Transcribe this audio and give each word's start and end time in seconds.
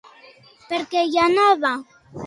Per 0.71 0.79
què 0.95 1.05
hi 1.11 1.23
anava? 1.27 1.77